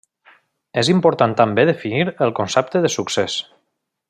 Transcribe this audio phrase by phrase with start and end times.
[0.81, 3.41] És important també definir el concepte de succés.